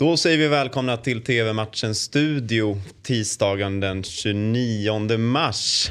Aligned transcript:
Då 0.00 0.16
säger 0.16 0.38
vi 0.38 0.48
välkomna 0.48 0.96
till 0.96 1.22
TV-matchens 1.22 2.02
studio 2.02 2.80
tisdagen 3.02 3.80
den 3.80 4.02
29 4.02 5.18
mars. 5.18 5.90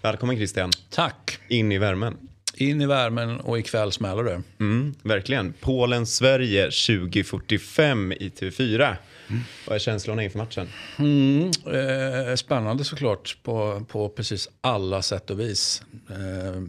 Välkommen 0.00 0.36
Christian. 0.36 0.70
Tack. 0.90 1.38
In 1.48 1.72
i 1.72 1.78
värmen. 1.78 2.16
In 2.54 2.80
i 2.80 2.86
värmen 2.86 3.40
och 3.40 3.58
ikväll 3.58 3.92
smäller 3.92 4.24
det. 4.24 4.42
Mm, 4.60 4.94
verkligen. 5.02 5.52
Polen-Sverige 5.60 6.64
2045 6.64 8.12
i 8.12 8.28
TV4. 8.28 8.96
Mm. 9.28 9.42
Vad 9.66 9.74
är 9.74 9.78
känslorna 9.78 10.22
inför 10.24 10.38
matchen? 10.38 10.68
Mm, 10.98 11.50
eh, 11.66 12.34
spännande 12.34 12.84
såklart 12.84 13.36
på, 13.42 13.84
på 13.88 14.08
precis 14.08 14.48
alla 14.60 15.02
sätt 15.02 15.30
och 15.30 15.40
vis. 15.40 15.82
Eh, 16.10 16.62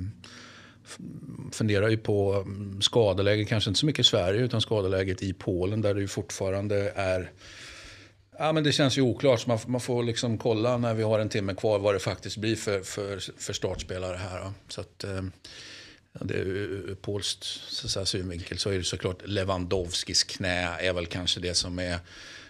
funderar 1.51 1.89
ju 1.89 1.97
på 1.97 2.33
mm, 2.33 2.81
skadeläget, 2.81 3.47
kanske 3.47 3.69
inte 3.69 3.79
så 3.79 3.85
mycket 3.85 4.05
i 4.05 4.09
Sverige 4.09 4.41
utan 4.41 4.61
skadeläget 4.61 5.23
i 5.23 5.33
Polen 5.33 5.81
där 5.81 5.93
det 5.93 6.01
ju 6.01 6.07
fortfarande 6.07 6.93
är 6.95 7.31
Ja, 8.37 8.51
men 8.51 8.63
det 8.63 8.71
känns 8.71 8.97
ju 8.97 9.01
oklart, 9.01 9.41
så 9.41 9.49
man, 9.49 9.59
man, 9.67 9.81
får 9.81 10.03
liksom 10.03 10.37
kolla 10.37 10.77
när 10.77 10.93
vi 10.93 11.03
har 11.03 11.19
en 11.19 11.29
timme 11.29 11.55
kvar 11.55 11.79
vad 11.79 11.95
det 11.95 11.99
faktiskt 11.99 12.37
blir 12.37 12.55
för, 12.55 12.81
för, 12.81 13.19
för 13.37 13.53
startspelare 13.53 14.17
här. 14.17 14.51
Så 14.67 14.81
att, 14.81 15.03
ehm, 15.03 15.31
ja, 16.13 16.19
det 16.23 16.33
är 16.33 16.39
ur 16.39 16.95
polskt 17.01 17.43
så 17.69 18.05
synvinkel 18.05 18.57
så 18.57 18.69
är 18.69 18.77
det 18.77 18.83
såklart 18.83 19.21
Lewandowskis 19.25 20.23
knä 20.23 20.77
är 20.79 20.93
väl 20.93 21.05
kanske 21.05 21.39
det 21.39 21.53
som 21.53 21.79
är... 21.79 21.99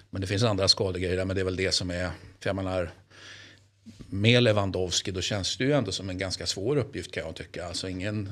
Men 0.10 0.22
det 0.22 0.27
finns 0.27 0.44
andra 0.44 0.68
skadegrejer 0.68 1.18
där 1.18 1.26
men 1.26 1.36
det 1.36 1.41
är 1.41 1.46
väl 1.46 1.55
det 1.55 1.72
som 1.72 1.91
är... 1.91 2.12
För 2.40 2.50
jag 2.50 2.55
menar, 2.55 2.91
med 4.10 4.44
Lewandowski 4.44 5.12
då 5.12 5.22
känns 5.22 5.58
det 5.58 5.64
ju 5.64 5.72
ändå 5.72 5.91
som 5.91 6.10
en 6.10 6.18
ganska 6.18 6.46
svår 6.46 6.78
uppgift 6.78 7.12
kan 7.12 7.24
jag 7.24 7.36
tycka. 7.36 7.66
Alltså 7.66 7.90
ingen 7.90 8.32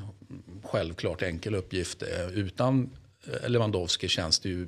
självklart 0.62 1.22
enkel 1.22 1.54
uppgift. 1.54 2.02
Utan 2.34 2.90
Lewandowski 3.46 4.08
känns 4.08 4.38
det 4.38 4.48
ju 4.48 4.66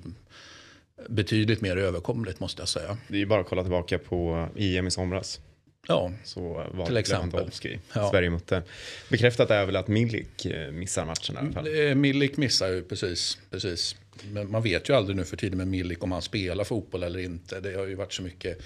betydligt 1.09 1.61
mer 1.61 1.77
överkomligt 1.77 2.41
måste 2.41 2.63
jag 2.63 2.69
säga. 2.69 2.99
Det 3.09 3.15
är 3.15 3.19
ju 3.19 3.27
bara 3.27 3.41
att 3.41 3.49
kolla 3.49 3.63
tillbaka 3.63 3.99
på 3.99 4.49
EM 4.57 4.87
i 4.87 4.91
somras. 4.91 5.41
Ja, 5.89 6.13
så 6.25 6.67
var 6.73 6.87
till 6.87 6.97
exempel. 6.97 7.51
Ja. 7.95 8.11
Sverige 8.11 8.31
mötte. 8.31 8.63
Bekräftat 9.11 9.51
är 9.51 9.67
väl 9.67 9.77
att 9.77 9.89
Milik 9.89 10.47
eh, 10.47 10.73
missar 10.73 11.05
matchen 11.05 11.35
i 11.35 11.39
alla 11.39 11.53
fall. 11.53 11.95
Milik 11.95 12.37
missar 12.37 12.69
ju 12.69 12.83
precis, 12.83 13.39
precis. 13.51 13.97
Men 14.33 14.51
man 14.51 14.63
vet 14.63 14.89
ju 14.89 14.97
aldrig 14.97 15.17
nu 15.17 15.25
för 15.25 15.37
tiden 15.37 15.59
med 15.59 15.69
Milik 15.69 16.05
om 16.05 16.13
han 16.13 16.23
spelar 16.23 16.65
fotboll 16.65 17.03
eller 17.03 17.19
inte. 17.19 17.61
Det 17.61 17.75
har 17.75 17.87
ju 17.87 17.95
varit 17.95 18.13
så 18.13 18.23
mycket, 18.23 18.59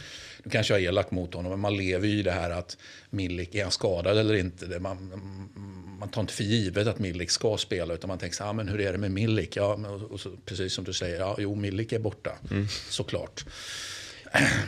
nu 0.44 0.50
kanske 0.50 0.74
jag 0.74 0.82
är 0.82 0.88
elak 0.88 1.10
mot 1.10 1.34
honom, 1.34 1.50
men 1.50 1.60
man 1.60 1.76
lever 1.76 2.08
ju 2.08 2.18
i 2.18 2.22
det 2.22 2.32
här 2.32 2.50
att 2.50 2.76
Milik, 3.10 3.54
är 3.54 3.62
han 3.62 3.72
skadad 3.72 4.18
eller 4.18 4.34
inte? 4.34 4.78
Man, 4.80 4.96
man 5.98 6.08
tar 6.08 6.20
inte 6.20 6.32
för 6.32 6.44
givet 6.44 6.86
att 6.86 6.98
Milik 6.98 7.30
ska 7.30 7.56
spela 7.56 7.94
utan 7.94 8.08
man 8.08 8.18
tänker 8.18 8.36
så 8.36 8.42
här, 8.42 8.50
ah, 8.50 8.52
men 8.52 8.68
hur 8.68 8.80
är 8.80 8.92
det 8.92 8.98
med 8.98 9.10
Milik? 9.10 9.56
Ja, 9.56 9.74
och 10.10 10.20
så, 10.20 10.30
precis 10.44 10.72
som 10.72 10.84
du 10.84 10.92
säger, 10.92 11.20
ja, 11.20 11.36
jo 11.38 11.54
Milik 11.54 11.92
är 11.92 11.98
borta, 11.98 12.38
mm. 12.50 12.66
såklart. 12.88 13.44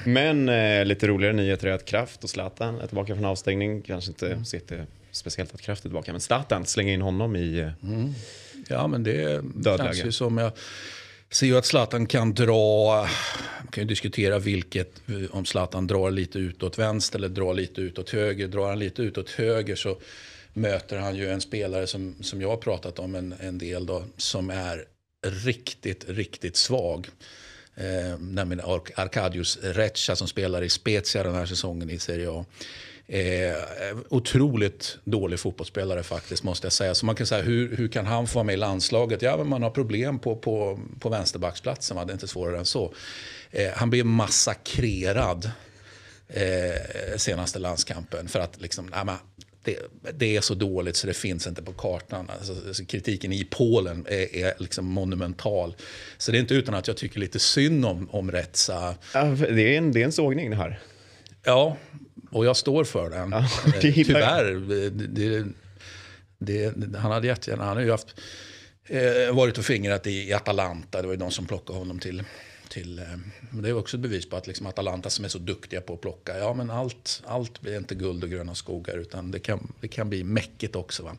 Men 0.05 0.49
eh, 0.49 0.85
lite 0.85 1.07
roligare 1.07 1.33
nyheter 1.33 1.69
är 1.69 1.73
att 1.73 1.85
Kraft 1.85 2.25
och 2.25 2.31
Zlatan 2.31 2.81
är 2.81 2.87
tillbaka 2.87 3.15
från 3.15 3.25
avstängning. 3.25 3.83
Kanske 3.83 4.11
inte 4.11 4.27
mm. 4.27 4.45
speciellt 5.11 5.55
att 5.55 5.61
Kraft 5.61 5.85
är 5.85 5.89
tillbaka, 5.89 6.13
men 6.13 6.21
Zlatan 6.21 6.67
slänger 6.67 6.95
in 6.95 7.01
honom 7.01 7.37
i 7.37 7.59
eh, 7.59 7.71
mm. 7.83 8.15
Ja, 8.69 8.87
men 8.87 9.03
det 9.03 9.41
dödläge. 9.55 9.95
känns 9.95 10.07
ju 10.07 10.13
som 10.13 10.39
jag 10.39 10.53
ser 11.31 11.47
ju 11.47 11.59
att 11.59 11.67
Zlatan 11.67 12.07
kan 12.07 12.35
dra, 12.35 12.97
man 13.59 13.69
kan 13.71 13.83
ju 13.83 13.89
diskutera 13.89 14.39
vilket, 14.39 15.03
om 15.31 15.45
Zlatan 15.45 15.87
drar 15.87 16.11
lite 16.11 16.39
utåt 16.39 16.79
vänster 16.79 17.19
eller 17.19 17.29
drar 17.29 17.55
lite 17.55 17.81
utåt 17.81 18.11
höger. 18.11 18.49
Drar 18.49 18.69
han 18.69 18.79
lite 18.79 19.03
utåt 19.03 19.31
höger 19.31 19.77
så 19.77 19.99
möter 20.53 20.97
han 20.97 21.17
ju 21.17 21.31
en 21.31 21.41
spelare 21.41 21.87
som, 21.87 22.15
som 22.21 22.41
jag 22.41 22.49
har 22.49 22.57
pratat 22.57 22.99
om 22.99 23.15
en, 23.15 23.35
en 23.41 23.59
del 23.59 23.87
då, 23.87 24.05
som 24.17 24.51
är 24.51 24.85
riktigt, 25.27 26.05
riktigt 26.09 26.57
svag. 26.57 27.09
Eh, 27.75 28.19
nämligen 28.19 28.65
Arkadius 28.95 29.59
Reccia 29.63 30.17
som 30.17 30.29
spelar 30.29 30.63
i 30.63 30.69
Spezia 30.69 31.23
den 31.23 31.35
här 31.35 31.47
säsongen 31.47 31.91
i 31.91 31.99
Serie 31.99 32.31
A. 32.31 32.45
Eh, 33.13 33.57
otroligt 34.09 34.99
dålig 35.05 35.41
fotbollsspelare 35.41 36.03
faktiskt 36.03 36.43
måste 36.43 36.67
jag 36.67 36.73
säga. 36.73 36.95
Så 36.95 37.07
man 37.07 37.15
kan 37.15 37.27
säga 37.27 37.43
hur, 37.43 37.77
hur 37.77 37.89
kan 37.89 38.07
han 38.07 38.27
få 38.27 38.35
vara 38.35 38.45
med 38.45 38.53
i 38.53 38.57
landslaget? 38.57 39.23
Ja, 39.23 39.37
men 39.37 39.49
man 39.49 39.63
har 39.63 39.71
problem 39.71 40.19
på, 40.19 40.37
på, 40.37 40.81
på 41.01 41.09
vänsterbacksplatsen. 41.09 41.97
Va? 41.97 42.05
Det 42.05 42.11
är 42.11 42.15
inte 42.15 42.29
svårare 42.29 42.59
än 42.59 42.65
så. 42.65 42.95
Eh, 43.51 43.71
han 43.75 43.91
blev 43.91 44.07
massakrerad 44.07 45.51
eh, 46.29 47.17
senaste 47.17 47.59
landskampen 47.59 48.29
för 48.29 48.41
att 48.41 48.61
liksom, 48.61 48.87
nej, 48.87 49.05
men, 49.05 49.17
det, 49.65 49.79
det, 50.15 50.37
är 50.37 50.41
så 50.41 50.55
dåligt 50.55 50.97
så 50.97 51.07
det 51.07 51.15
finns 51.15 51.47
inte 51.47 51.63
på 51.63 51.73
kartan. 51.73 52.31
Alltså, 52.39 52.53
alltså 52.67 52.85
kritiken 52.85 53.33
i 53.33 53.45
Polen 53.51 54.07
är, 54.09 54.37
är 54.37 54.55
liksom 54.59 54.87
monumental. 54.87 55.77
Så 56.19 56.33
det 56.33 56.39
är 56.39 56.41
inte 56.41 56.55
utan 56.55 56.75
att 56.75 56.89
jag 56.89 56.97
tycker 56.97 57.21
lite 57.21 57.39
synd 57.39 57.85
om, 57.85 58.11
om 58.11 58.33
Retsa. 58.33 58.95
Ja, 59.15 59.25
det, 59.25 59.75
är 59.75 59.79
en, 59.79 59.93
det 59.93 60.01
är 60.01 60.05
en 60.05 60.13
sågning 60.13 60.51
det 60.51 60.57
här. 60.57 60.81
Ja, 61.45 61.77
och 62.31 62.45
jag 62.45 62.57
står 62.57 62.85
för 62.85 63.11
den. 63.11 63.31
Ja, 63.31 63.49
det 63.81 63.93
Tyvärr. 63.93 64.55
Det, 66.39 66.71
det, 66.77 66.99
han 66.99 67.13
hade 67.13 67.27
jättegärna, 67.27 67.65
han 67.65 67.77
har 67.77 67.85
ju 67.85 67.91
haft, 67.91 68.21
eh, 68.89 69.35
varit 69.35 69.59
och 69.59 69.65
fingrat 69.65 70.07
i, 70.07 70.29
i 70.29 70.33
Atalanta. 70.33 71.01
Det 71.01 71.07
var 71.07 71.15
ju 71.15 71.21
de 71.21 71.31
som 71.31 71.47
plockade 71.47 71.79
honom 71.79 71.99
till 71.99 72.23
till, 72.71 72.99
eh, 72.99 73.05
men 73.51 73.63
det 73.63 73.69
är 73.69 73.77
också 73.77 73.97
ett 73.97 74.01
bevis 74.01 74.29
på 74.29 74.37
att 74.37 74.47
liksom 74.47 74.67
Atalanta 74.67 75.11
som 75.11 75.25
är 75.25 75.29
så 75.29 75.39
duktiga 75.39 75.81
på 75.81 75.95
att 75.95 76.01
plocka, 76.01 76.39
ja 76.39 76.55
men 76.55 76.71
allt, 76.71 77.23
allt 77.27 77.61
blir 77.61 77.77
inte 77.77 77.95
guld 77.95 78.25
och 78.25 78.31
gröna 78.31 78.55
skogar 78.55 78.99
utan 78.99 79.31
det 79.31 79.39
kan, 79.39 79.73
det 79.81 79.89
kan 79.89 80.09
bli 80.09 80.25
mäckigt 80.25 80.77
också. 80.77 81.03
Va? 81.03 81.17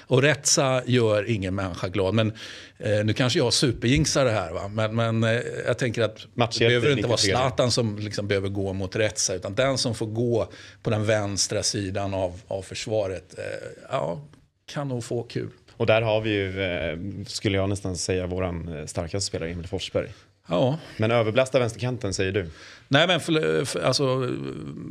Och 0.00 0.22
Retsa 0.22 0.82
gör 0.86 1.30
ingen 1.30 1.54
människa 1.54 1.88
glad. 1.88 2.14
Men 2.14 2.32
eh, 2.78 3.04
nu 3.04 3.12
kanske 3.12 3.38
jag 3.38 3.52
superjinxar 3.52 4.24
det 4.24 4.30
här 4.30 4.52
va? 4.52 4.68
men, 4.68 4.96
men 4.96 5.24
eh, 5.24 5.42
jag 5.66 5.78
tänker 5.78 6.02
att 6.02 6.26
det 6.34 6.58
behöver 6.58 6.92
inte 6.92 7.08
vara 7.08 7.18
Zlatan 7.18 7.70
som 7.70 7.98
liksom 7.98 8.28
behöver 8.28 8.48
gå 8.48 8.72
mot 8.72 8.96
Retsa 8.96 9.34
utan 9.34 9.54
den 9.54 9.78
som 9.78 9.94
får 9.94 10.06
gå 10.06 10.52
på 10.82 10.90
den 10.90 11.06
vänstra 11.06 11.62
sidan 11.62 12.14
av, 12.14 12.40
av 12.48 12.62
försvaret, 12.62 13.38
eh, 13.38 13.44
ja, 13.90 14.20
kan 14.66 14.88
nog 14.88 15.04
få 15.04 15.22
kul. 15.22 15.50
Och 15.80 15.86
där 15.86 16.02
har 16.02 16.20
vi 16.20 16.30
ju, 16.30 16.62
eh, 16.62 16.98
skulle 17.26 17.56
jag 17.56 17.68
nästan 17.68 17.96
säga, 17.96 18.26
våran 18.26 18.68
eh, 18.68 18.86
starkaste 18.86 19.26
spelare 19.26 19.50
Emil 19.50 19.66
Forsberg. 19.66 20.08
Ja. 20.50 20.78
Men 20.96 21.10
överbelasta 21.10 21.58
vänsterkanten 21.58 22.14
säger 22.14 22.32
du? 22.32 22.50
Nej 22.88 23.06
men 23.06 23.20
för, 23.20 23.64
för, 23.64 23.80
alltså, 23.80 24.28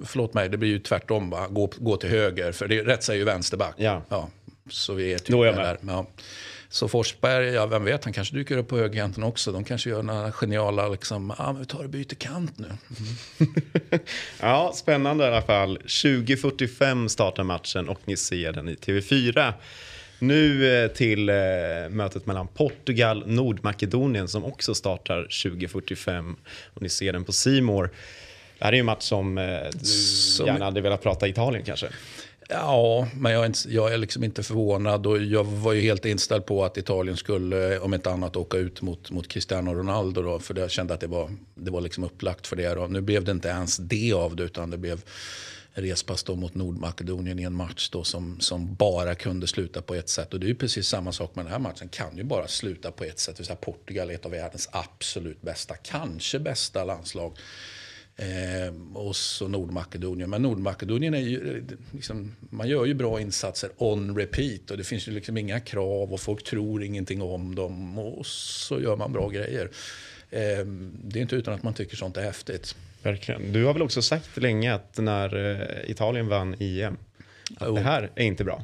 förlåt 0.06 0.34
mig, 0.34 0.50
det 0.50 0.58
blir 0.58 0.70
ju 0.70 0.80
tvärtom. 0.80 1.30
Va? 1.30 1.48
Gå, 1.48 1.70
gå 1.78 1.98
till 1.98 2.10
höger, 2.10 2.52
för 2.52 2.68
det, 2.68 2.84
rätt 2.84 3.04
säger 3.04 3.20
ju 3.20 3.26
vänsterback. 3.26 3.76
Ja. 3.78 4.02
ja. 4.10 4.30
Så 4.70 4.94
vi 4.94 5.14
är 5.14 5.18
typ 5.18 5.28
Då 5.28 5.44
är 5.44 5.48
jag 5.48 5.56
med. 5.56 5.66
Där. 5.66 5.78
Ja. 5.88 6.06
Så 6.72 6.88
Forsberg, 6.88 7.46
ja 7.46 7.66
vem 7.66 7.86
vet, 7.86 8.04
han 8.04 8.14
kanske 8.14 8.36
dyker 8.36 8.58
upp 8.58 8.68
på 8.68 8.78
högerkanten 8.78 9.24
också. 9.24 9.52
De 9.52 9.64
kanske 9.64 9.90
gör 9.90 10.04
några 10.04 10.32
geniala, 10.32 10.88
liksom, 10.88 11.32
ah, 11.38 11.56
vi 11.60 11.66
tar 11.66 11.84
och 11.84 11.90
byter 11.90 12.16
kant 12.16 12.58
nu. 12.58 12.68
Mm. 12.68 13.54
ja, 14.40 14.72
spännande 14.76 15.24
i 15.24 15.28
alla 15.28 15.42
fall. 15.42 15.78
20.45 15.78 17.08
startar 17.08 17.44
matchen 17.44 17.90
och 17.90 18.00
ni 18.06 18.18
ser 18.18 18.52
den 18.52 18.70
i 18.70 18.76
TV4. 18.76 19.54
Nu 20.20 20.74
eh, 20.84 20.92
till 20.92 21.30
eh, 21.30 21.36
mötet 21.90 22.26
mellan 22.26 22.48
Portugal 22.48 23.24
och 23.24 23.30
Nordmakedonien 23.30 24.28
som 24.28 24.46
också 24.46 24.76
startar 24.76 25.28
20.45 25.30 26.36
och 26.74 26.82
ni 26.82 26.90
ser 26.90 27.14
den 27.14 27.24
på 27.24 27.32
Simor. 27.32 27.90
Det 28.58 28.66
här 28.66 28.72
är 28.72 28.76
ju 28.76 28.80
en 28.80 28.86
match 28.86 29.04
som 29.04 29.38
eh, 29.38 29.60
du 29.74 29.86
som... 29.86 30.46
gärna 30.46 30.66
hade 30.66 30.82
velat 30.82 31.04
prata 31.04 31.28
Italien 31.28 31.64
kanske. 31.66 31.88
Ja, 32.52 33.08
men 33.16 33.32
jag 33.32 33.42
är, 33.42 33.46
inte, 33.46 33.60
jag 33.70 33.94
är 33.94 33.98
liksom 33.98 34.24
inte 34.24 34.44
förvånad 34.44 35.08
och 35.08 35.22
jag 35.22 35.44
var 35.44 35.74
ju 35.74 35.82
helt 35.82 36.06
inställd 36.06 36.46
på 36.46 36.66
att 36.66 36.78
Italien 36.78 37.18
skulle, 37.18 37.80
om 37.80 37.94
inte 37.94 38.12
annat, 38.12 38.36
åka 38.36 38.58
ut 38.58 38.82
mot, 38.82 39.12
mot 39.12 39.28
Cristiano 39.28 39.74
Ronaldo 39.74 40.22
då, 40.22 40.40
för 40.40 40.60
jag 40.60 40.72
kände 40.72 40.94
att 40.94 41.00
det 41.00 41.08
var, 41.08 41.32
det 41.56 41.72
var 41.72 41.82
liksom 41.82 42.04
upplagt 42.04 42.48
för 42.48 42.56
det. 42.56 42.74
Då. 42.76 42.88
Nu 42.88 43.02
blev 43.02 43.24
det 43.24 43.32
inte 43.32 43.48
ens 43.48 43.78
det 43.78 44.14
av 44.14 44.36
det, 44.36 44.44
utan 44.44 44.70
det 44.70 44.78
blev 44.78 45.02
respass 45.74 46.24
då 46.24 46.36
mot 46.36 46.56
Nordmakedonien 46.56 47.40
i 47.40 47.44
en 47.44 47.54
match 47.54 47.90
då 47.90 48.04
som, 48.04 48.40
som 48.40 48.76
bara 48.76 49.16
kunde 49.16 49.48
sluta 49.48 49.82
på 49.82 49.96
ett 49.96 50.10
sätt. 50.10 50.34
Och 50.34 50.40
det 50.40 50.46
är 50.46 50.50
ju 50.50 50.56
precis 50.56 50.88
samma 50.88 51.12
sak 51.12 51.36
med 51.36 51.46
den 51.46 51.52
här 51.52 51.60
matchen. 51.60 51.90
Kan 51.90 52.18
ju 52.18 52.24
bara 52.24 52.48
sluta 52.48 52.92
på 52.92 53.04
ett 53.04 53.20
sätt. 53.20 53.36
Det 53.36 53.40
vill 53.40 53.48
säga 53.48 53.56
Portugal 53.56 54.10
är 54.10 54.14
ett 54.14 54.26
av 54.26 54.32
världens 54.32 54.70
absolut 54.72 55.42
bästa, 55.42 55.76
kanske 55.76 56.40
bästa 56.40 56.84
landslag. 56.84 57.38
Eh, 58.20 58.74
och 58.94 59.16
så 59.16 59.48
Nordmakedonien. 59.48 60.30
Men 60.30 60.42
Nordmakedonien 60.42 61.14
är 61.14 61.20
ju, 61.20 61.66
liksom, 61.92 62.36
man 62.40 62.68
gör 62.68 62.86
ju 62.86 62.94
bra 62.94 63.22
insatser 63.22 63.70
on 63.78 64.18
repeat. 64.18 64.72
Och 64.72 64.78
det 64.78 64.84
finns 64.84 65.08
ju 65.08 65.12
liksom 65.12 65.38
inga 65.38 65.60
krav 65.60 66.14
och 66.14 66.20
folk 66.20 66.44
tror 66.44 66.84
ingenting 66.84 67.22
om 67.22 67.56
dem. 67.56 68.00
Och 68.00 68.26
så 68.26 68.82
gör 68.82 68.96
man 68.96 69.14
bra 69.14 69.30
grejer. 69.30 69.70
Eh, 70.30 70.66
det 71.04 71.20
är 71.20 71.22
inte 71.22 71.36
utan 71.36 71.54
att 71.54 71.64
man 71.64 71.74
tycker 71.74 71.96
sånt 71.96 72.18
är 72.18 72.22
häftigt. 72.22 72.76
Verkligen. 73.04 73.54
Du 73.54 73.66
har 73.66 73.74
väl 73.74 73.82
också 73.82 74.02
sagt 74.02 74.38
länge 74.38 74.74
att 74.74 74.98
när 74.98 75.52
eh, 75.52 75.92
Italien 75.92 76.28
vann 76.28 76.56
EM, 76.60 76.98
att 77.58 77.68
oh. 77.68 77.76
det 77.76 77.82
här 77.82 78.12
är 78.16 78.24
inte 78.24 78.44
bra. 78.44 78.64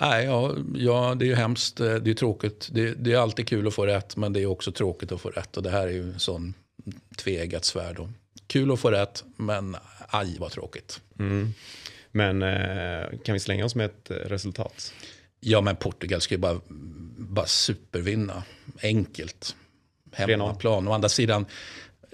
Nej, 0.00 0.24
ja, 0.24 0.54
ja, 0.74 1.14
det 1.14 1.24
är 1.24 1.28
ju 1.28 1.34
hemskt. 1.34 1.80
Eh, 1.80 1.94
det 1.94 2.10
är 2.10 2.14
tråkigt. 2.14 2.68
Det, 2.72 2.94
det, 2.94 3.12
är 3.12 3.18
alltid 3.18 3.48
kul 3.48 3.66
att 3.66 3.74
få 3.74 3.86
rätt, 3.86 4.16
men 4.16 4.32
det 4.32 4.40
är 4.40 4.46
också 4.46 4.72
tråkigt 4.72 5.12
att 5.12 5.20
få 5.20 5.28
rätt. 5.28 5.56
Och 5.56 5.62
det 5.62 5.70
här 5.70 5.86
är 5.86 5.92
ju 5.92 6.02
en 6.02 6.18
sån 6.18 6.54
tveeggat 7.16 7.64
svärd. 7.64 8.08
Kul 8.46 8.72
att 8.72 8.80
få 8.80 8.90
rätt, 8.90 9.24
men 9.36 9.76
aj 10.08 10.36
vad 10.38 10.50
tråkigt. 10.52 11.00
Mm. 11.18 11.54
Men 12.12 12.42
eh, 12.42 13.18
kan 13.24 13.32
vi 13.32 13.40
slänga 13.40 13.64
oss 13.64 13.74
med 13.74 13.86
ett 13.86 14.10
resultat? 14.10 14.92
Ja, 15.40 15.60
men 15.60 15.76
Portugal 15.76 16.20
ska 16.20 16.34
ju 16.34 16.38
bara, 16.38 16.60
bara 17.18 17.46
supervinna. 17.46 18.42
Enkelt 18.82 19.56
hemmaplan. 20.12 20.88
Å 20.88 20.92
andra 20.92 21.08
sidan 21.08 21.46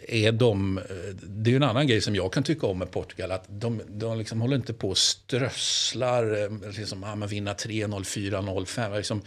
är 0.09 0.33
de, 0.33 0.81
det 1.23 1.53
är 1.53 1.57
en 1.57 1.63
annan 1.63 1.87
grej 1.87 2.01
som 2.01 2.15
jag 2.15 2.33
kan 2.33 2.43
tycka 2.43 2.67
om 2.67 2.79
med 2.79 2.91
Portugal. 2.91 3.33
Att 3.33 3.45
de, 3.49 3.83
de 3.89 4.19
liksom 4.19 4.41
håller 4.41 4.57
inte 4.57 4.73
på 4.73 4.89
och 4.89 4.99
strösslar, 4.99 6.43
eh, 6.43 6.71
liksom, 6.79 7.05
ah, 7.05 7.27
vinna 7.27 7.55
3-0, 7.55 8.03
4-0, 8.05 8.65
5 8.65 8.93
liksom, 8.93 9.23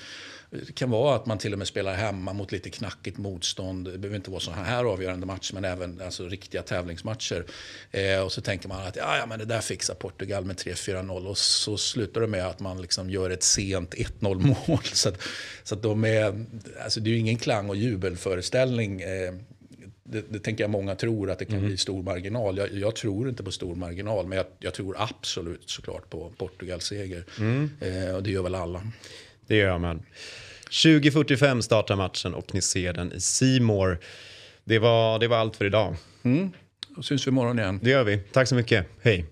det 0.49 0.75
kan 0.75 0.89
vara 0.89 1.15
att 1.15 1.25
man 1.25 1.37
till 1.37 1.53
och 1.53 1.59
med 1.59 1.67
spelar 1.67 1.93
hemma 1.93 2.33
mot 2.33 2.51
lite 2.51 2.69
knackigt 2.69 3.17
motstånd. 3.17 3.85
Det 3.85 3.97
behöver 3.97 4.15
inte 4.15 4.31
vara 4.31 4.39
så 4.39 4.51
här 4.51 4.83
avgörande 4.83 5.25
matcher, 5.25 5.53
men 5.53 5.65
även 5.65 6.01
alltså, 6.01 6.27
riktiga 6.27 6.61
tävlingsmatcher. 6.61 7.45
Eh, 7.91 8.19
och 8.19 8.31
så 8.31 8.41
tänker 8.41 8.69
man 8.69 8.87
att 8.87 8.95
ja, 8.95 9.17
ja, 9.17 9.25
men 9.25 9.39
det 9.39 9.45
där 9.45 9.61
fixar 9.61 9.93
Portugal 9.95 10.45
med 10.45 10.55
3-4-0. 10.55 11.27
Och 11.27 11.37
så 11.37 11.77
slutar 11.77 12.21
det 12.21 12.27
med 12.27 12.47
att 12.47 12.59
man 12.59 12.81
liksom 12.81 13.09
gör 13.09 13.29
ett 13.29 13.43
sent 13.43 13.93
1-0 13.93 14.55
mål. 14.67 14.83
Så, 14.83 15.09
att, 15.09 15.21
så 15.63 15.75
att 15.75 15.81
de 15.81 16.05
är, 16.05 16.45
alltså, 16.83 16.99
det 16.99 17.09
är 17.09 17.11
ju 17.11 17.19
ingen 17.19 17.37
klang 17.37 17.69
och 17.69 17.75
jubelföreställning. 17.75 19.01
Eh, 19.01 19.33
det, 20.09 20.25
det, 20.29 20.39
tänker 20.39 20.63
jag 20.63 20.71
många 20.71 20.95
tror 20.95 21.31
att 21.31 21.39
det 21.39 21.45
kan 21.45 21.55
mm. 21.55 21.67
bli 21.67 21.77
stor 21.77 22.03
marginal. 22.03 22.57
Jag, 22.57 22.73
jag, 22.73 22.95
tror 22.95 23.29
inte 23.29 23.43
på 23.43 23.51
stor 23.51 23.75
marginal, 23.75 24.27
men 24.27 24.37
jag, 24.37 24.45
jag 24.59 24.73
tror 24.73 24.95
absolut 24.99 25.69
såklart 25.69 26.09
på 26.09 26.33
Portugals 26.37 26.83
seger. 26.83 27.23
Mm. 27.39 27.69
Eh, 27.79 28.15
och 28.15 28.23
det 28.23 28.31
gör 28.31 28.43
väl 28.43 28.55
alla. 28.55 28.81
Det 29.47 29.55
gör 29.55 29.77
man. 29.77 30.03
20.45 30.69 31.61
startar 31.61 31.95
matchen 31.95 32.33
och 32.33 32.53
ni 32.53 32.61
ser 32.61 32.93
den 32.93 33.13
i 33.13 33.21
Simor. 33.21 33.99
Det 34.63 34.79
var, 34.79 35.19
det 35.19 35.27
var 35.27 35.37
allt 35.37 35.55
för 35.55 35.65
idag. 35.65 35.95
Mm. 36.23 36.51
Då 36.95 37.01
syns 37.01 37.27
vi 37.27 37.29
imorgon 37.29 37.59
igen. 37.59 37.79
Det 37.83 37.89
gör 37.89 38.03
vi. 38.03 38.17
Tack 38.17 38.47
så 38.47 38.55
mycket. 38.55 38.85
Hej. 39.01 39.25